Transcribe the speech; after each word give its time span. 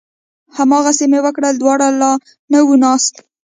هماغسې 0.57 1.05
مې 1.11 1.19
وکړل، 1.25 1.55
دوړه 1.57 1.87
لا 2.01 2.11
نه 2.51 2.59
وه 2.67 2.75
ناسته 2.83 3.19